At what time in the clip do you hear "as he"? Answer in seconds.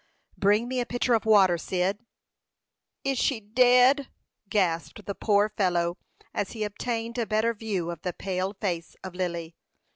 6.33-6.63